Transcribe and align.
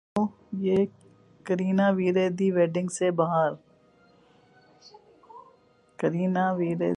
Kareena 1.45 1.89
Veere 1.95 2.29
Di 2.29 2.51
wedding 2.51 2.87
سے 2.87 3.11
باہر 3.11 3.51